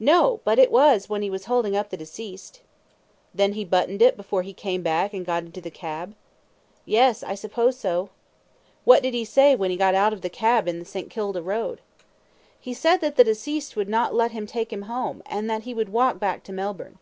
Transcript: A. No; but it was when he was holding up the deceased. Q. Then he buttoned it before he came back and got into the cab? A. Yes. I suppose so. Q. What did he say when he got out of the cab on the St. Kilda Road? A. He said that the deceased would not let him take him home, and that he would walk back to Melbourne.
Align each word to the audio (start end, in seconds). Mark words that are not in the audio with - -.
A. 0.00 0.04
No; 0.04 0.40
but 0.44 0.56
it 0.60 0.70
was 0.70 1.08
when 1.08 1.20
he 1.20 1.28
was 1.30 1.46
holding 1.46 1.74
up 1.76 1.90
the 1.90 1.96
deceased. 1.96 2.52
Q. 2.52 2.62
Then 3.34 3.52
he 3.54 3.64
buttoned 3.64 4.00
it 4.00 4.16
before 4.16 4.42
he 4.44 4.52
came 4.52 4.82
back 4.84 5.12
and 5.12 5.26
got 5.26 5.42
into 5.42 5.60
the 5.60 5.68
cab? 5.68 6.10
A. 6.10 6.14
Yes. 6.84 7.24
I 7.24 7.34
suppose 7.34 7.76
so. 7.76 8.04
Q. 8.04 8.10
What 8.84 9.02
did 9.02 9.14
he 9.14 9.24
say 9.24 9.56
when 9.56 9.72
he 9.72 9.76
got 9.76 9.96
out 9.96 10.12
of 10.12 10.20
the 10.20 10.30
cab 10.30 10.68
on 10.68 10.78
the 10.78 10.84
St. 10.84 11.10
Kilda 11.10 11.42
Road? 11.42 11.80
A. 11.98 12.04
He 12.60 12.72
said 12.72 12.98
that 12.98 13.16
the 13.16 13.24
deceased 13.24 13.74
would 13.74 13.88
not 13.88 14.14
let 14.14 14.30
him 14.30 14.46
take 14.46 14.72
him 14.72 14.82
home, 14.82 15.24
and 15.26 15.50
that 15.50 15.64
he 15.64 15.74
would 15.74 15.88
walk 15.88 16.20
back 16.20 16.44
to 16.44 16.52
Melbourne. 16.52 17.00